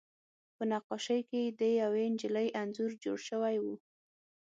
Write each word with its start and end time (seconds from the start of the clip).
په 0.55 0.63
نقاشۍ 0.71 1.21
کې 1.29 1.41
د 1.59 1.61
یوې 1.81 2.05
نجلۍ 2.13 2.47
انځور 2.61 2.91
جوړ 3.03 3.17
شوی 3.29 3.55
و 3.63 3.65